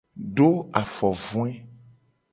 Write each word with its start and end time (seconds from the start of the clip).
Do 0.35 0.47
afovoe. 0.81 1.51